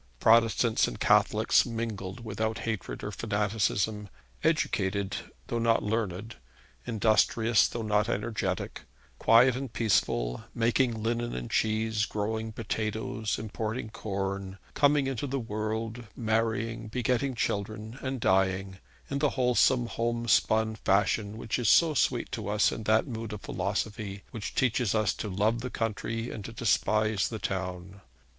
[0.19, 4.09] Protestants and Catholics mingled without hatred or fanaticism,
[4.43, 6.37] educated though not learned,
[6.87, 8.81] industrious though not energetic,
[9.19, 16.05] quiet and peaceful, making linen and cheese, growing potatoes, importing corn, coming into the world,
[16.15, 22.47] marrying, begetting children, and dying in the wholesome homespun fashion which is so sweet to
[22.49, 26.51] us in that mood of philosophy which teaches us to love the country and to
[26.51, 28.01] despise the town.